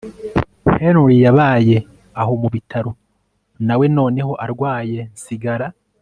[0.81, 1.77] Henry yabaye
[2.21, 2.91] aho mubitaro
[3.67, 5.67] nawe noneho arwaye nsigara